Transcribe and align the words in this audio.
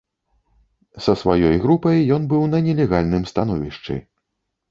Са 1.07 1.13
сваёй 1.21 1.55
групай 1.65 1.99
ён 2.17 2.25
быў 2.33 2.41
на 2.53 2.63
нелегальным 2.67 3.23
становішчы. 3.35 4.01